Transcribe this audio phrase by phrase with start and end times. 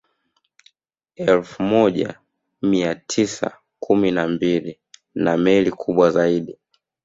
[1.15, 2.19] Elfu moja
[2.61, 4.79] mia mtisa kumi na mbili
[5.15, 6.57] na meli kubwa zaidi